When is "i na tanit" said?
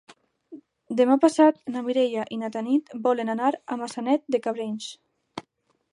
2.37-2.91